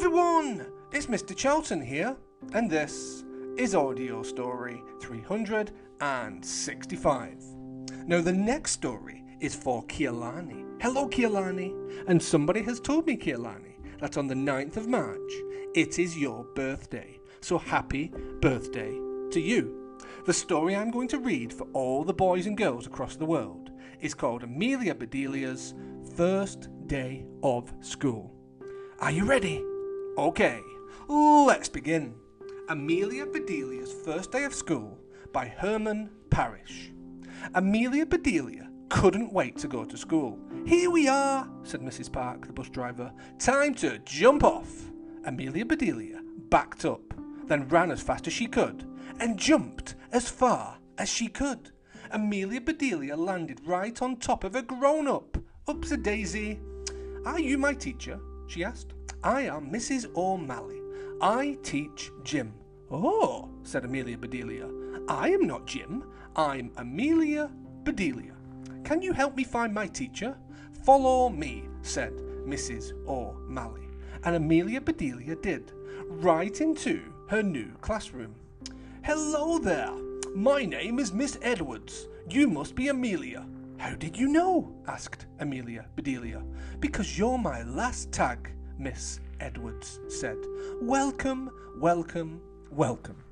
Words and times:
everyone! 0.00 0.64
It's 0.92 1.08
Mr. 1.08 1.36
Charlton 1.36 1.82
here, 1.82 2.16
and 2.54 2.70
this 2.70 3.22
is 3.58 3.74
Audio 3.74 4.22
Story 4.22 4.82
365. 4.98 7.36
Now, 8.06 8.22
the 8.22 8.32
next 8.32 8.72
story 8.72 9.22
is 9.40 9.54
for 9.54 9.84
Kialani. 9.88 10.64
Hello, 10.80 11.06
Kialani. 11.06 11.74
And 12.08 12.22
somebody 12.22 12.62
has 12.62 12.80
told 12.80 13.06
me, 13.06 13.18
Kialani, 13.18 13.74
that 14.00 14.16
on 14.16 14.26
the 14.26 14.34
9th 14.34 14.78
of 14.78 14.88
March, 14.88 15.18
it 15.74 15.98
is 15.98 16.16
your 16.16 16.44
birthday. 16.54 17.20
So 17.42 17.58
happy 17.58 18.10
birthday 18.40 18.98
to 19.32 19.38
you. 19.38 19.98
The 20.24 20.32
story 20.32 20.76
I'm 20.76 20.90
going 20.90 21.08
to 21.08 21.18
read 21.18 21.52
for 21.52 21.66
all 21.74 22.04
the 22.04 22.14
boys 22.14 22.46
and 22.46 22.56
girls 22.56 22.86
across 22.86 23.16
the 23.16 23.26
world 23.26 23.70
is 24.00 24.14
called 24.14 24.44
Amelia 24.44 24.94
Bedelia's 24.94 25.74
First 26.16 26.70
Day 26.86 27.26
of 27.42 27.70
School. 27.82 28.34
Are 29.00 29.10
you 29.10 29.26
ready? 29.26 29.62
Okay, 30.20 30.60
let's 31.08 31.70
begin. 31.70 32.14
Amelia 32.68 33.24
Bedelia's 33.24 33.94
First 34.04 34.30
Day 34.30 34.44
of 34.44 34.54
School 34.54 34.98
by 35.32 35.46
Herman 35.46 36.10
Parish. 36.28 36.92
Amelia 37.54 38.04
Bedelia 38.04 38.68
couldn't 38.90 39.32
wait 39.32 39.56
to 39.56 39.66
go 39.66 39.82
to 39.86 39.96
school. 39.96 40.38
Here 40.66 40.90
we 40.90 41.08
are, 41.08 41.48
said 41.62 41.80
Mrs. 41.80 42.12
Park, 42.12 42.46
the 42.46 42.52
bus 42.52 42.68
driver. 42.68 43.10
Time 43.38 43.74
to 43.76 43.98
jump 44.00 44.44
off. 44.44 44.90
Amelia 45.24 45.64
Bedelia 45.64 46.20
backed 46.50 46.84
up, 46.84 47.14
then 47.46 47.66
ran 47.68 47.90
as 47.90 48.02
fast 48.02 48.26
as 48.26 48.34
she 48.34 48.46
could, 48.46 48.86
and 49.20 49.38
jumped 49.38 49.94
as 50.12 50.28
far 50.28 50.76
as 50.98 51.08
she 51.08 51.28
could. 51.28 51.70
Amelia 52.10 52.60
Bedelia 52.60 53.16
landed 53.16 53.62
right 53.64 54.02
on 54.02 54.18
top 54.18 54.44
of 54.44 54.54
a 54.54 54.60
grown 54.60 55.08
up. 55.08 55.38
Ups 55.66 55.92
a 55.92 55.96
daisy. 55.96 56.60
Are 57.24 57.40
you 57.40 57.56
my 57.56 57.72
teacher? 57.72 58.20
she 58.46 58.62
asked. 58.62 58.92
I 59.22 59.42
am 59.42 59.70
Mrs. 59.70 60.06
O'Malley. 60.16 60.80
I 61.20 61.58
teach 61.62 62.10
gym. 62.24 62.54
Oh, 62.90 63.50
said 63.62 63.84
Amelia 63.84 64.16
Bedelia. 64.16 64.66
I 65.08 65.28
am 65.28 65.46
not 65.46 65.66
Jim. 65.66 66.04
I'm 66.36 66.70
Amelia 66.78 67.50
Bedelia. 67.84 68.32
Can 68.82 69.02
you 69.02 69.12
help 69.12 69.36
me 69.36 69.44
find 69.44 69.74
my 69.74 69.86
teacher? 69.86 70.38
Follow 70.84 71.28
me, 71.28 71.68
said 71.82 72.14
Mrs. 72.46 72.92
O'Malley. 73.06 73.88
And 74.24 74.36
Amelia 74.36 74.80
Bedelia 74.80 75.36
did, 75.36 75.72
right 76.06 76.58
into 76.58 77.02
her 77.28 77.42
new 77.42 77.72
classroom. 77.82 78.34
Hello 79.04 79.58
there. 79.58 79.92
My 80.34 80.64
name 80.64 80.98
is 80.98 81.12
Miss 81.12 81.38
Edwards. 81.42 82.08
You 82.30 82.48
must 82.48 82.74
be 82.74 82.88
Amelia. 82.88 83.44
How 83.76 83.94
did 83.96 84.16
you 84.16 84.28
know? 84.28 84.74
asked 84.88 85.26
Amelia 85.40 85.84
Bedelia. 85.94 86.42
Because 86.80 87.18
you're 87.18 87.38
my 87.38 87.62
last 87.64 88.12
tag, 88.12 88.52
Miss 88.80 89.20
Edwards 89.40 90.00
said. 90.08 90.38
Welcome, 90.80 91.50
welcome, 91.76 92.40
welcome. 92.70 93.22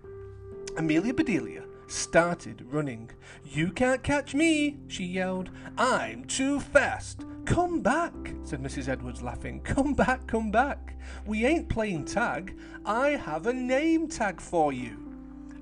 Amelia 0.77 1.15
Bedelia 1.15 1.65
started 1.87 2.67
running. 2.69 3.11
You 3.45 3.73
can't 3.73 4.03
catch 4.03 4.35
me, 4.35 4.77
she 4.89 5.05
yelled. 5.05 5.49
I'm 5.79 6.27
too 6.27 6.61
fast. 6.61 7.25
Come 7.47 7.81
back, 7.81 8.13
said 8.43 8.63
Mrs. 8.63 8.89
Edwards, 8.89 9.23
laughing. 9.23 9.63
Come 9.63 9.95
back, 9.95 10.27
come 10.27 10.51
back. 10.51 10.99
We 11.25 11.47
ain't 11.47 11.71
playing 11.71 12.05
tag. 12.05 12.59
I 12.85 13.13
have 13.13 13.47
a 13.47 13.53
name 13.55 14.07
tag 14.07 14.43
for 14.43 14.71
you. 14.71 15.15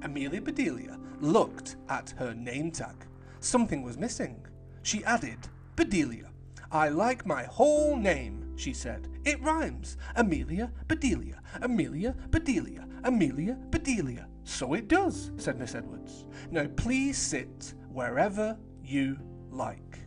Amelia 0.02 0.42
Bedelia 0.42 0.98
looked 1.20 1.76
at 1.88 2.12
her 2.18 2.34
name 2.34 2.72
tag. 2.72 3.06
Something 3.38 3.84
was 3.84 3.96
missing. 3.96 4.44
She 4.82 5.04
added, 5.04 5.38
Bedelia. 5.76 6.30
I 6.72 6.88
like 6.88 7.24
my 7.24 7.44
whole 7.44 7.96
name, 7.96 8.45
she 8.56 8.72
said. 8.72 9.08
It 9.24 9.40
rhymes. 9.42 9.96
Amelia 10.16 10.70
Bedelia. 10.88 11.40
Amelia 11.62 12.14
Bedelia. 12.30 12.86
Amelia 13.04 13.56
Bedelia. 13.70 14.26
So 14.44 14.74
it 14.74 14.88
does, 14.88 15.32
said 15.36 15.58
Miss 15.58 15.74
Edwards. 15.74 16.26
Now 16.50 16.66
please 16.76 17.18
sit 17.18 17.74
wherever 17.90 18.56
you 18.84 19.18
like. 19.50 19.98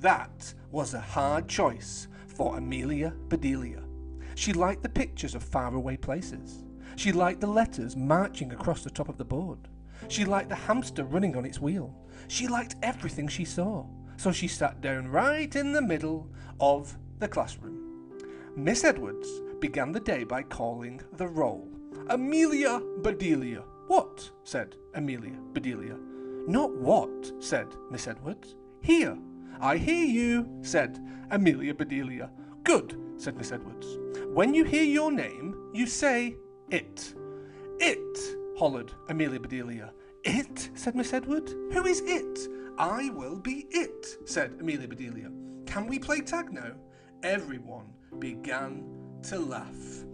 That 0.00 0.52
was 0.70 0.94
a 0.94 1.00
hard 1.00 1.48
choice 1.48 2.08
for 2.26 2.58
Amelia 2.58 3.14
Bedelia. 3.28 3.82
She 4.34 4.52
liked 4.52 4.82
the 4.82 4.88
pictures 4.88 5.34
of 5.34 5.42
faraway 5.42 5.96
places. 5.96 6.64
She 6.96 7.12
liked 7.12 7.40
the 7.40 7.46
letters 7.46 7.96
marching 7.96 8.52
across 8.52 8.82
the 8.82 8.90
top 8.90 9.08
of 9.08 9.16
the 9.16 9.24
board. 9.24 9.68
She 10.08 10.24
liked 10.24 10.50
the 10.50 10.54
hamster 10.54 11.04
running 11.04 11.36
on 11.36 11.44
its 11.44 11.60
wheel. 11.60 11.94
She 12.28 12.46
liked 12.48 12.76
everything 12.82 13.28
she 13.28 13.44
saw. 13.44 13.86
So 14.16 14.32
she 14.32 14.48
sat 14.48 14.80
down 14.80 15.08
right 15.08 15.54
in 15.54 15.72
the 15.72 15.82
middle 15.82 16.30
of 16.60 16.96
the 17.18 17.28
classroom. 17.28 17.85
Miss 18.58 18.84
Edwards 18.84 19.28
began 19.60 19.92
the 19.92 20.00
day 20.00 20.24
by 20.24 20.42
calling 20.42 21.02
the 21.18 21.28
roll. 21.28 21.68
Amelia 22.08 22.80
Bedelia. 23.02 23.62
What? 23.86 24.30
said 24.44 24.76
Amelia 24.94 25.36
Bedelia. 25.52 25.98
Not 26.48 26.74
what, 26.74 27.32
said 27.38 27.66
Miss 27.90 28.08
Edwards. 28.08 28.56
Here. 28.80 29.18
I 29.60 29.76
hear 29.76 30.06
you, 30.06 30.48
said 30.62 30.98
Amelia 31.30 31.74
Bedelia. 31.74 32.30
Good, 32.64 32.98
said 33.18 33.36
Miss 33.36 33.52
Edwards. 33.52 33.98
When 34.32 34.54
you 34.54 34.64
hear 34.64 34.84
your 34.84 35.12
name, 35.12 35.70
you 35.74 35.86
say 35.86 36.36
it. 36.70 37.12
It, 37.78 38.18
hollered 38.58 38.90
Amelia 39.10 39.38
Bedelia. 39.38 39.92
It, 40.24 40.70
said 40.72 40.94
Miss 40.94 41.12
Edwards. 41.12 41.52
Who 41.74 41.84
is 41.84 42.00
it? 42.06 42.48
I 42.78 43.10
will 43.10 43.38
be 43.38 43.66
it, 43.68 44.16
said 44.24 44.52
Amelia 44.60 44.88
Bedelia. 44.88 45.30
Can 45.66 45.86
we 45.86 45.98
play 45.98 46.22
tag 46.22 46.54
now? 46.54 46.72
Everyone 47.22 47.92
began 48.18 48.84
to 49.24 49.38
laugh. 49.38 50.04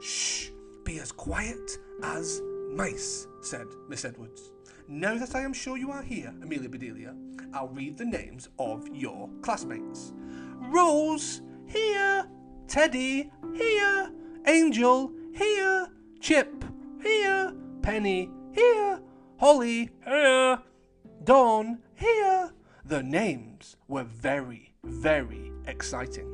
Shh, 0.00 0.50
be 0.84 0.98
as 0.98 1.12
quiet 1.12 1.78
as 2.02 2.40
mice, 2.72 3.26
said 3.40 3.66
Miss 3.88 4.04
Edwards. 4.04 4.50
Now 4.88 5.16
that 5.16 5.34
I 5.34 5.42
am 5.42 5.52
sure 5.52 5.76
you 5.76 5.90
are 5.90 6.02
here, 6.02 6.34
Amelia 6.42 6.68
Bedelia, 6.68 7.14
I'll 7.54 7.68
read 7.68 7.96
the 7.96 8.04
names 8.04 8.48
of 8.58 8.88
your 8.88 9.28
classmates. 9.42 10.12
Rose, 10.70 11.42
here. 11.66 12.26
Teddy, 12.66 13.30
here. 13.54 14.10
Angel, 14.46 15.12
here. 15.34 15.88
Chip, 16.20 16.64
here. 17.02 17.52
Penny, 17.82 18.30
here. 18.52 19.00
Holly, 19.38 19.90
here. 20.04 20.58
Dawn, 21.24 21.78
here. 21.94 22.50
The 22.92 23.02
names 23.02 23.78
were 23.88 24.04
very, 24.04 24.74
very 24.84 25.50
exciting. 25.66 26.28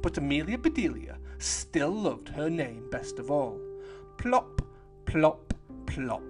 But 0.00 0.16
Amelia 0.16 0.56
Bedelia 0.56 1.18
still 1.38 1.90
loved 1.90 2.28
her 2.28 2.48
name 2.48 2.88
best 2.88 3.18
of 3.18 3.32
all. 3.32 3.60
Plop, 4.16 4.62
plop, 5.06 5.52
plop. 5.86 6.22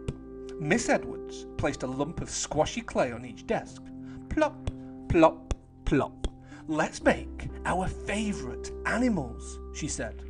Miss 0.59 0.89
Edwards 0.89 1.45
placed 1.59 1.83
a 1.83 1.87
lump 1.87 2.23
of 2.23 2.31
squashy 2.31 2.81
clay 2.81 3.13
on 3.13 3.27
each 3.27 3.47
desk. 3.47 3.83
Plop, 4.31 4.71
plop, 5.11 5.53
plop. 5.85 6.29
Let's 6.67 7.03
make 7.03 7.51
our 7.67 7.87
favourite 7.87 8.71
animals, 8.87 9.61
she 9.75 9.89
said. 9.89 10.23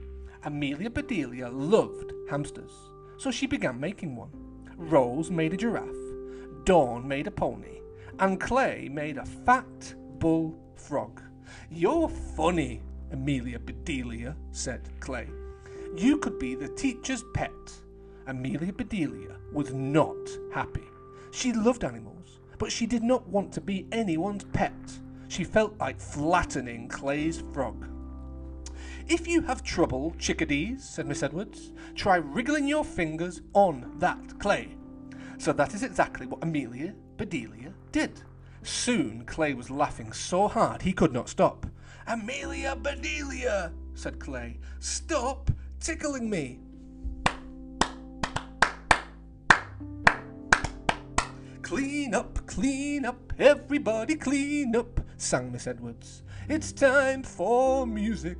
Amelia 0.42 0.90
Bedelia 0.90 1.48
loved 1.48 2.12
hamsters, 2.28 2.72
so 3.18 3.30
she 3.30 3.46
began 3.46 3.78
making 3.78 4.16
one. 4.16 4.32
Rose 4.76 5.30
made 5.30 5.54
a 5.54 5.56
giraffe, 5.56 6.64
Dawn 6.64 7.06
made 7.06 7.28
a 7.28 7.30
pony, 7.30 7.78
and 8.18 8.40
Clay 8.40 8.88
made 8.90 9.18
a 9.18 9.24
fat 9.24 9.94
bull 10.18 10.56
frog. 10.76 11.20
You're 11.70 12.08
funny, 12.08 12.82
Amelia 13.12 13.58
Bedelia, 13.58 14.36
said 14.52 14.88
Clay. 15.00 15.28
You 15.96 16.18
could 16.18 16.38
be 16.38 16.54
the 16.54 16.68
teacher's 16.68 17.24
pet. 17.34 17.50
Amelia 18.26 18.72
Bedelia 18.72 19.36
was 19.52 19.72
not 19.72 20.16
happy. 20.52 20.84
She 21.30 21.52
loved 21.52 21.84
animals, 21.84 22.40
but 22.58 22.72
she 22.72 22.86
did 22.86 23.02
not 23.02 23.28
want 23.28 23.52
to 23.52 23.60
be 23.60 23.86
anyone's 23.92 24.44
pet. 24.44 24.72
She 25.28 25.44
felt 25.44 25.78
like 25.78 26.00
flattening 26.00 26.88
Clay's 26.88 27.42
frog. 27.52 27.86
If 29.06 29.28
you 29.28 29.42
have 29.42 29.62
trouble, 29.62 30.14
chickadees, 30.18 30.82
said 30.82 31.06
Miss 31.06 31.22
Edwards, 31.22 31.72
try 31.94 32.16
wriggling 32.16 32.66
your 32.66 32.84
fingers 32.84 33.42
on 33.52 33.92
that 33.98 34.38
clay. 34.38 34.68
So 35.38 35.52
that 35.52 35.74
is 35.74 35.82
exactly 35.82 36.26
what 36.26 36.42
Amelia 36.42 36.94
Bedelia 37.16 37.72
did. 37.92 38.22
Soon 38.62 39.24
Clay 39.24 39.54
was 39.54 39.70
laughing 39.70 40.12
so 40.12 40.48
hard 40.48 40.82
he 40.82 40.92
could 40.92 41.12
not 41.12 41.28
stop. 41.28 41.66
Amelia 42.06 42.76
Bedelia, 42.76 43.72
said 43.94 44.18
Clay, 44.18 44.58
stop 44.80 45.50
tickling 45.80 46.28
me. 46.28 46.60
Clean 51.62 52.14
up, 52.14 52.46
clean 52.46 53.04
up, 53.04 53.32
everybody 53.38 54.16
clean 54.16 54.76
up, 54.76 55.00
sang 55.16 55.50
Miss 55.50 55.66
Edwards. 55.66 56.22
It's 56.48 56.72
time 56.72 57.22
for 57.22 57.86
music. 57.86 58.38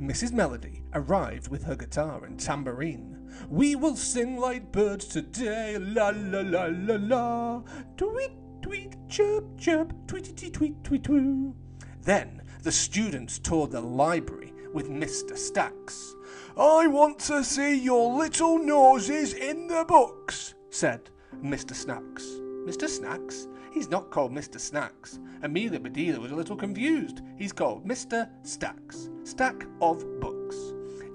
Mrs. 0.00 0.32
Melody 0.32 0.82
arrived 0.92 1.48
with 1.48 1.64
her 1.64 1.76
guitar 1.76 2.24
and 2.24 2.38
tambourine. 2.38 3.13
We 3.48 3.76
will 3.76 3.96
sing 3.96 4.38
like 4.38 4.72
birds 4.72 5.06
today, 5.06 5.76
la 5.78 6.12
la 6.14 6.40
la 6.40 6.68
la 6.70 6.96
la. 6.98 7.62
Tweet, 7.96 8.32
tweet, 8.62 8.96
chirp, 9.08 9.58
chirp, 9.58 9.92
tweety 10.06 10.50
tweet, 10.50 10.82
tweet, 10.84 11.04
tweet. 11.04 11.54
Then 12.02 12.42
the 12.62 12.72
students 12.72 13.38
toured 13.38 13.70
the 13.72 13.80
library 13.80 14.52
with 14.72 14.88
Mr. 14.88 15.36
Stacks. 15.36 16.14
I 16.56 16.86
want 16.86 17.18
to 17.20 17.44
see 17.44 17.78
your 17.78 18.16
little 18.16 18.58
noses 18.58 19.34
in 19.34 19.68
the 19.68 19.84
books, 19.86 20.54
said 20.70 21.10
Mr. 21.42 21.74
Snacks. 21.74 22.24
Mr. 22.66 22.88
Snacks? 22.88 23.48
He's 23.72 23.90
not 23.90 24.10
called 24.10 24.32
Mr. 24.32 24.60
Snacks. 24.60 25.18
Amelia 25.42 25.80
Bedelia 25.80 26.20
was 26.20 26.30
a 26.30 26.36
little 26.36 26.56
confused. 26.56 27.22
He's 27.36 27.52
called 27.52 27.86
Mr. 27.86 28.30
Stacks. 28.42 29.10
Stack 29.24 29.66
of 29.80 30.04
books. 30.20 30.56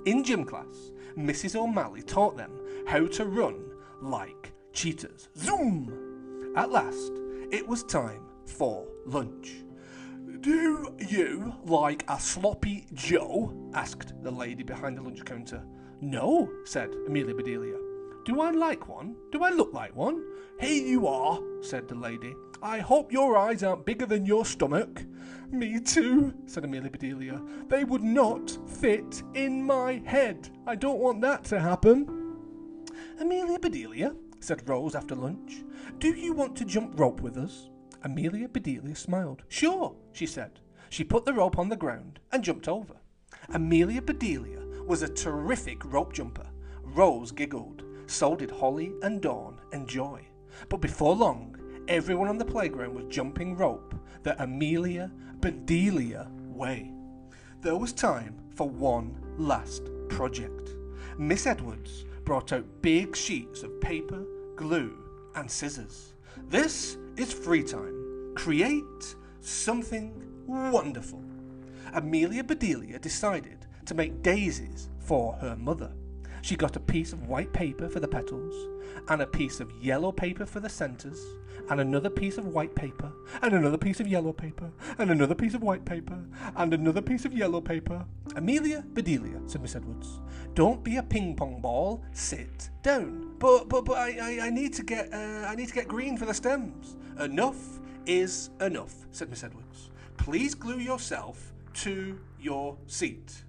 In 0.05 0.23
gym 0.23 0.43
class, 0.43 0.91
Mrs. 1.19 1.55
O'Malley 1.55 2.01
taught 2.01 2.37
them 2.37 2.51
how 2.87 3.05
to 3.05 3.25
run 3.25 3.71
like 4.01 4.53
cheetahs. 4.71 5.27
Zoom! 5.35 6.53
At 6.55 6.71
last, 6.71 7.11
it 7.51 7.67
was 7.67 7.83
time 7.83 8.23
for 8.45 8.87
lunch. 9.05 9.51
Do 10.39 10.93
you 11.09 11.53
like 11.65 12.05
a 12.07 12.17
sloppy 12.19 12.85
Joe? 12.93 13.53
asked 13.73 14.13
the 14.23 14.31
lady 14.31 14.63
behind 14.63 14.97
the 14.97 15.01
lunch 15.01 15.25
counter. 15.25 15.61
No, 15.99 16.49
said 16.63 16.95
Amelia 17.05 17.35
Bedelia. 17.35 17.88
Do 18.25 18.41
I 18.41 18.51
like 18.51 18.87
one? 18.87 19.15
Do 19.31 19.43
I 19.43 19.49
look 19.49 19.73
like 19.73 19.95
one? 19.95 20.23
Here 20.59 20.85
you 20.85 21.07
are, 21.07 21.39
said 21.61 21.87
the 21.87 21.95
lady. 21.95 22.35
I 22.61 22.79
hope 22.79 23.11
your 23.11 23.37
eyes 23.37 23.63
aren't 23.63 23.85
bigger 23.85 24.05
than 24.05 24.25
your 24.25 24.45
stomach. 24.45 25.03
Me 25.51 25.79
too, 25.79 26.33
said 26.45 26.65
Amelia 26.65 26.89
Bedelia. 26.89 27.41
They 27.69 27.83
would 27.83 28.03
not 28.03 28.57
fit 28.67 29.23
in 29.33 29.63
my 29.63 30.01
head. 30.05 30.49
I 30.67 30.75
don't 30.75 30.99
want 30.99 31.21
that 31.21 31.43
to 31.45 31.59
happen. 31.59 32.35
Amelia 33.19 33.57
Bedelia, 33.57 34.13
said 34.39 34.67
Rose 34.67 34.95
after 34.95 35.15
lunch, 35.15 35.63
do 35.97 36.09
you 36.09 36.33
want 36.33 36.55
to 36.57 36.65
jump 36.65 36.99
rope 36.99 37.21
with 37.21 37.37
us? 37.37 37.69
Amelia 38.03 38.47
Bedelia 38.47 38.95
smiled. 38.95 39.43
Sure, 39.47 39.95
she 40.11 40.25
said. 40.25 40.59
She 40.89 41.03
put 41.03 41.25
the 41.25 41.33
rope 41.33 41.57
on 41.57 41.69
the 41.69 41.75
ground 41.75 42.19
and 42.31 42.43
jumped 42.43 42.67
over. 42.67 42.95
Amelia 43.49 44.01
Bedelia 44.01 44.61
was 44.85 45.01
a 45.01 45.09
terrific 45.09 45.83
rope 45.85 46.13
jumper. 46.13 46.47
Rose 46.83 47.31
giggled. 47.31 47.83
So 48.09 48.35
did 48.35 48.49
Holly 48.49 48.91
and 49.03 49.21
Dawn 49.21 49.59
and 49.71 49.87
Joy. 49.87 50.25
But 50.67 50.81
before 50.81 51.15
long, 51.15 51.55
everyone 51.87 52.27
on 52.27 52.39
the 52.39 52.43
playground 52.43 52.95
was 52.95 53.05
jumping 53.05 53.55
rope 53.55 53.93
the 54.23 54.41
Amelia 54.41 55.11
Bedelia 55.39 56.27
way. 56.47 56.91
There 57.61 57.77
was 57.77 57.93
time 57.93 58.35
for 58.55 58.67
one 58.67 59.15
last 59.37 59.91
project. 60.09 60.71
Miss 61.19 61.45
Edwards 61.45 62.05
brought 62.25 62.51
out 62.51 62.81
big 62.81 63.15
sheets 63.15 63.61
of 63.61 63.79
paper, 63.79 64.25
glue, 64.55 64.97
and 65.35 65.49
scissors. 65.49 66.15
This 66.47 66.97
is 67.15 67.31
free 67.31 67.63
time. 67.63 68.33
Create 68.35 69.15
something 69.39 70.19
wonderful. 70.47 71.23
Amelia 71.93 72.43
Bedelia 72.43 72.97
decided 72.97 73.67
to 73.85 73.93
make 73.93 74.23
daisies 74.23 74.89
for 74.97 75.33
her 75.33 75.55
mother. 75.55 75.91
She 76.41 76.55
got 76.55 76.75
a 76.75 76.79
piece 76.79 77.13
of 77.13 77.27
white 77.27 77.51
paper 77.53 77.89
for 77.89 77.99
the 77.99 78.07
petals, 78.07 78.55
and 79.07 79.21
a 79.21 79.27
piece 79.27 79.59
of 79.59 79.71
yellow 79.81 80.11
paper 80.11 80.45
for 80.45 80.59
the 80.59 80.69
centres, 80.69 81.19
and 81.69 81.79
another 81.79 82.09
piece 82.09 82.37
of 82.37 82.47
white 82.47 82.73
paper, 82.75 83.11
and 83.41 83.53
another 83.53 83.77
piece 83.77 83.99
of 83.99 84.07
yellow 84.07 84.33
paper, 84.33 84.71
and 84.97 85.11
another 85.11 85.35
piece 85.35 85.53
of 85.53 85.61
white 85.61 85.85
paper, 85.85 86.19
and 86.55 86.73
another 86.73 87.01
piece 87.01 87.25
of 87.25 87.33
yellow 87.33 87.61
paper. 87.61 88.05
Amelia 88.35 88.83
Bedelia, 88.93 89.39
said 89.47 89.61
Miss 89.61 89.75
Edwards, 89.75 90.19
don't 90.53 90.83
be 90.83 90.97
a 90.97 91.03
ping 91.03 91.35
pong 91.35 91.61
ball. 91.61 92.03
Sit 92.13 92.69
down. 92.83 93.35
But 93.39 93.69
but 93.69 93.85
but 93.85 93.97
I 93.97 94.39
I, 94.39 94.47
I 94.47 94.49
need 94.49 94.73
to 94.73 94.83
get 94.83 95.13
uh, 95.13 95.45
I 95.47 95.55
need 95.55 95.67
to 95.67 95.73
get 95.73 95.87
green 95.87 96.17
for 96.17 96.25
the 96.25 96.33
stems. 96.33 96.97
Enough 97.19 97.79
is 98.05 98.49
enough, 98.61 98.93
said 99.11 99.29
Miss 99.29 99.43
Edwards. 99.43 99.89
Please 100.17 100.55
glue 100.55 100.79
yourself 100.79 101.53
to 101.75 102.19
your 102.39 102.77
seat. 102.87 103.43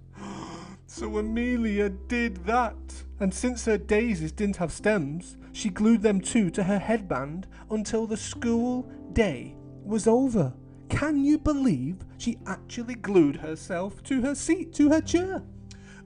So 0.87 1.17
Amelia 1.17 1.89
did 1.89 2.45
that. 2.45 2.75
And 3.19 3.33
since 3.33 3.65
her 3.65 3.77
daisies 3.77 4.31
didn't 4.31 4.57
have 4.57 4.71
stems, 4.71 5.37
she 5.53 5.69
glued 5.69 6.01
them 6.01 6.21
too 6.21 6.49
to 6.51 6.63
her 6.63 6.79
headband 6.79 7.47
until 7.69 8.07
the 8.07 8.17
school 8.17 8.89
day 9.13 9.55
was 9.83 10.07
over. 10.07 10.53
Can 10.89 11.23
you 11.23 11.37
believe 11.37 11.97
she 12.17 12.37
actually 12.45 12.95
glued 12.95 13.37
herself 13.37 14.03
to 14.03 14.21
her 14.21 14.35
seat, 14.35 14.73
to 14.73 14.89
her 14.89 15.01
chair? 15.01 15.43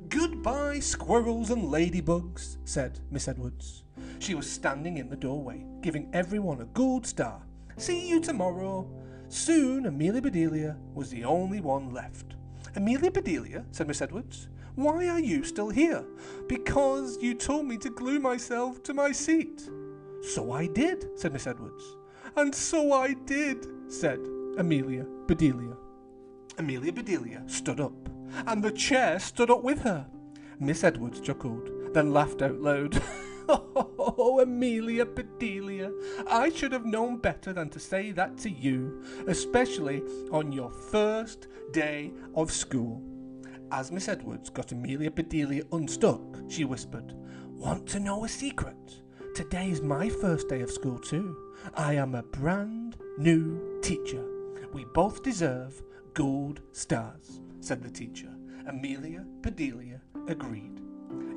Goodbye, 0.09 0.79
squirrels 0.79 1.49
and 1.49 1.63
ladybugs, 1.63 2.57
said 2.65 2.99
Miss 3.09 3.27
Edwards. 3.27 3.83
She 4.19 4.35
was 4.35 4.49
standing 4.49 4.97
in 4.97 5.09
the 5.09 5.15
doorway, 5.15 5.65
giving 5.81 6.09
everyone 6.13 6.61
a 6.61 6.65
gold 6.65 7.07
star. 7.07 7.41
See 7.77 8.07
you 8.07 8.21
tomorrow. 8.21 8.87
Soon 9.29 9.87
Amelia 9.87 10.21
Bedelia 10.21 10.77
was 10.93 11.09
the 11.09 11.23
only 11.23 11.59
one 11.59 11.91
left. 11.91 12.35
Amelia 12.75 13.11
Bedelia, 13.11 13.65
said 13.71 13.87
Miss 13.87 14.01
Edwards, 14.01 14.47
why 14.75 15.07
are 15.07 15.19
you 15.19 15.43
still 15.43 15.69
here? 15.69 16.03
Because 16.47 17.17
you 17.21 17.33
told 17.33 17.65
me 17.65 17.77
to 17.77 17.89
glue 17.89 18.19
myself 18.19 18.83
to 18.83 18.93
my 18.93 19.11
seat. 19.11 19.69
So 20.21 20.51
I 20.51 20.67
did, 20.67 21.17
said 21.17 21.31
Miss 21.31 21.47
Edwards. 21.47 21.83
And 22.35 22.53
so 22.53 22.91
I 22.91 23.13
did, 23.25 23.67
said 23.87 24.19
Amelia 24.57 25.05
Bedelia. 25.27 25.77
Amelia 26.57 26.91
Bedelia 26.91 27.43
stood 27.47 27.79
up, 27.79 28.09
and 28.47 28.61
the 28.61 28.71
chair 28.71 29.19
stood 29.19 29.49
up 29.49 29.63
with 29.63 29.81
her. 29.81 30.05
Miss 30.59 30.83
Edwards 30.83 31.21
chuckled, 31.21 31.69
then 31.93 32.13
laughed 32.13 32.41
out 32.41 32.59
loud. 32.59 33.01
Oh, 33.47 34.39
Amelia 34.39 35.05
Bedelia, 35.05 35.91
I 36.27 36.49
should 36.49 36.71
have 36.71 36.85
known 36.85 37.17
better 37.17 37.53
than 37.53 37.69
to 37.69 37.79
say 37.79 38.11
that 38.11 38.37
to 38.39 38.49
you, 38.49 39.03
especially 39.27 40.01
on 40.31 40.51
your 40.51 40.71
first 40.71 41.47
day 41.71 42.11
of 42.35 42.51
school. 42.51 43.01
As 43.71 43.91
Miss 43.91 44.07
Edwards 44.07 44.49
got 44.49 44.71
Amelia 44.71 45.11
Bedelia 45.11 45.63
unstuck, 45.71 46.21
she 46.47 46.65
whispered, 46.65 47.13
Want 47.49 47.87
to 47.89 47.99
know 47.99 48.25
a 48.25 48.29
secret? 48.29 49.01
Today 49.33 49.69
is 49.69 49.81
my 49.81 50.09
first 50.09 50.47
day 50.47 50.61
of 50.61 50.71
school, 50.71 50.97
too. 50.97 51.35
I 51.73 51.95
am 51.95 52.15
a 52.15 52.23
brand 52.23 52.97
new 53.17 53.79
teacher. 53.81 54.23
We 54.71 54.85
both 54.85 55.23
deserve 55.23 55.81
gold 56.13 56.61
stars, 56.71 57.41
said 57.59 57.83
the 57.83 57.89
teacher. 57.89 58.29
Amelia 58.67 59.25
Bedelia 59.41 59.99
agreed. 60.27 60.84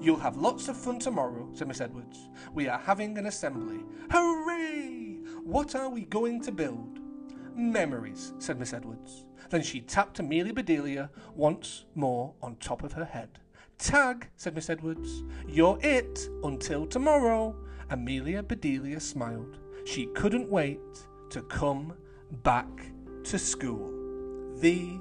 You'll 0.01 0.19
have 0.19 0.37
lots 0.37 0.69
of 0.69 0.77
fun 0.77 0.99
tomorrow, 0.99 1.49
said 1.55 1.69
Miss 1.69 1.81
Edwards. 1.81 2.29
We 2.55 2.69
are 2.69 2.79
having 2.79 3.19
an 3.19 3.27
assembly. 3.27 3.81
Hooray! 4.11 5.19
What 5.43 5.75
are 5.75 5.89
we 5.89 6.05
going 6.05 6.41
to 6.43 6.53
build? 6.53 7.01
Memories, 7.55 8.33
said 8.39 8.59
Miss 8.59 8.73
Edwards. 8.73 9.25
Then 9.51 9.63
she 9.63 9.81
tapped 9.81 10.19
Amelia 10.19 10.53
Bedelia 10.53 11.11
once 11.35 11.85
more 11.95 12.35
on 12.43 12.57
top 12.57 12.83
of 12.83 12.93
her 12.93 13.05
head. 13.05 13.41
Tag, 13.79 14.29
said 14.37 14.55
Miss 14.55 14.71
Edwards. 14.71 15.25
You're 15.47 15.79
it 15.83 16.29
until 16.45 16.87
tomorrow. 16.87 17.57
Amelia 17.91 18.43
Bedelia 18.43 19.01
smiled. 19.01 19.59
She 19.85 20.07
couldn't 20.07 20.51
wait 20.51 20.81
to 21.31 21.43
come 21.43 21.95
back 22.43 22.69
to 23.25 23.39
school. 23.39 23.91
The 24.57 25.01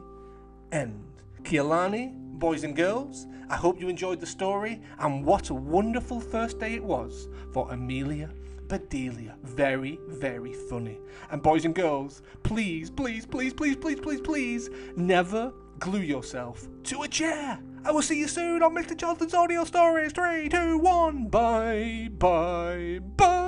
end. 0.71 1.03
Kialani, 1.43 2.13
boys 2.39 2.63
and 2.63 2.75
girls, 2.75 3.27
I 3.49 3.55
hope 3.55 3.79
you 3.79 3.89
enjoyed 3.89 4.19
the 4.19 4.25
story, 4.25 4.81
and 4.99 5.25
what 5.25 5.49
a 5.49 5.53
wonderful 5.53 6.19
first 6.19 6.59
day 6.59 6.75
it 6.75 6.83
was 6.83 7.27
for 7.53 7.71
Amelia 7.71 8.29
Bedelia. 8.67 9.35
Very, 9.43 9.99
very 10.07 10.53
funny. 10.53 10.97
And 11.31 11.41
boys 11.41 11.65
and 11.65 11.73
girls, 11.73 12.21
please, 12.43 12.89
please, 12.89 13.25
please, 13.25 13.53
please, 13.53 13.75
please, 13.75 13.99
please, 13.99 14.21
please, 14.21 14.69
never 14.95 15.53
glue 15.79 16.01
yourself 16.01 16.67
to 16.83 17.03
a 17.03 17.07
chair. 17.07 17.59
I 17.85 17.91
will 17.91 18.01
see 18.01 18.19
you 18.19 18.27
soon 18.27 18.61
on 18.63 18.75
Mr. 18.75 18.95
Johnson's 18.97 19.33
audio 19.33 19.63
stories. 19.63 20.11
Three, 20.11 20.49
two, 20.49 20.77
one. 20.79 21.27
Bye, 21.27 22.09
bye, 22.17 22.99
bye. 23.15 23.46